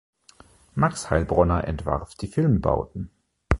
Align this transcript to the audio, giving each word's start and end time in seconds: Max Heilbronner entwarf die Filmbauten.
Max 0.73 1.11
Heilbronner 1.11 1.65
entwarf 1.67 2.15
die 2.15 2.25
Filmbauten. 2.25 3.11